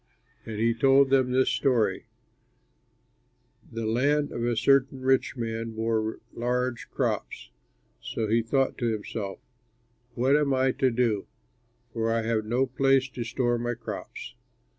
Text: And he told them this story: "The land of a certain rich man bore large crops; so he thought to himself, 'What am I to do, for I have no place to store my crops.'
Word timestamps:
And 0.47 0.57
he 0.59 0.73
told 0.73 1.11
them 1.11 1.31
this 1.31 1.49
story: 1.49 2.07
"The 3.71 3.85
land 3.85 4.31
of 4.31 4.43
a 4.43 4.55
certain 4.57 5.01
rich 5.01 5.37
man 5.37 5.73
bore 5.75 6.21
large 6.33 6.89
crops; 6.89 7.51
so 8.01 8.27
he 8.27 8.41
thought 8.41 8.79
to 8.79 8.87
himself, 8.91 9.37
'What 10.15 10.35
am 10.35 10.55
I 10.55 10.71
to 10.71 10.89
do, 10.89 11.27
for 11.93 12.11
I 12.11 12.23
have 12.23 12.45
no 12.45 12.65
place 12.65 13.09
to 13.09 13.23
store 13.23 13.59
my 13.59 13.75
crops.' 13.75 14.33